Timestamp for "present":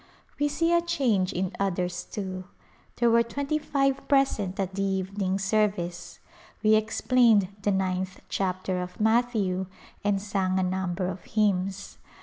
4.07-4.59